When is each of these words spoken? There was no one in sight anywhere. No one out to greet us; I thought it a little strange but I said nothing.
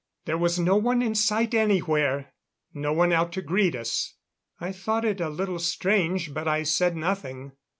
There 0.25 0.35
was 0.39 0.57
no 0.57 0.77
one 0.77 1.03
in 1.03 1.13
sight 1.13 1.53
anywhere. 1.53 2.33
No 2.73 2.91
one 2.91 3.13
out 3.13 3.31
to 3.33 3.41
greet 3.43 3.75
us; 3.75 4.15
I 4.59 4.71
thought 4.71 5.05
it 5.05 5.21
a 5.21 5.29
little 5.29 5.59
strange 5.59 6.33
but 6.33 6.47
I 6.47 6.63
said 6.63 6.95
nothing. 6.95 7.51